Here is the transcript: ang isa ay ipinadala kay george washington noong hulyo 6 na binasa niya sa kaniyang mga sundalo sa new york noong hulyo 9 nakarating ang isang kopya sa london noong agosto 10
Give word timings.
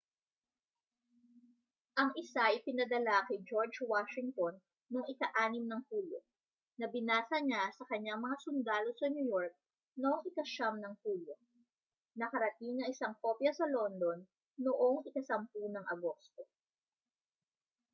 ang 2.01 2.09
isa 2.21 2.41
ay 2.49 2.57
ipinadala 2.59 3.17
kay 3.29 3.37
george 3.49 3.77
washington 3.93 4.53
noong 4.91 5.05
hulyo 5.93 6.19
6 6.73 6.81
na 6.81 6.87
binasa 6.93 7.37
niya 7.41 7.63
sa 7.77 7.85
kaniyang 7.89 8.17
mga 8.25 8.33
sundalo 8.45 8.89
sa 8.97 9.07
new 9.15 9.27
york 9.35 9.53
noong 10.01 10.21
hulyo 11.03 11.33
9 12.17 12.17
nakarating 12.21 12.77
ang 12.81 12.89
isang 12.95 13.13
kopya 13.21 13.51
sa 13.59 13.69
london 13.75 14.17
noong 14.57 15.05
agosto 15.93 16.41
10 16.49 16.49